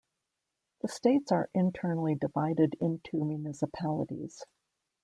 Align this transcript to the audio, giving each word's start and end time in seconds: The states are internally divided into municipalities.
The 0.81 0.87
states 0.87 1.31
are 1.31 1.51
internally 1.53 2.15
divided 2.15 2.75
into 2.79 3.23
municipalities. 3.23 4.43